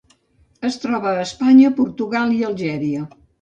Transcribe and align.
Es 0.69 0.77
troba 0.85 1.11
a 1.17 1.25
Espanya, 1.25 1.71
Portugal, 1.81 2.35
i 2.39 2.41
Algèria. 2.49 3.05